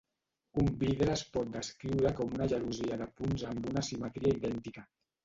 Un 0.61 0.69
vidre 0.83 1.11
es 1.15 1.21
pot 1.35 1.51
descriure 1.55 2.11
com 2.19 2.31
una 2.37 2.47
gelosia 2.53 2.97
de 3.03 3.09
punts 3.21 3.45
amb 3.51 3.69
una 3.73 3.85
simetria 3.91 4.33
idèntica. 4.39 4.87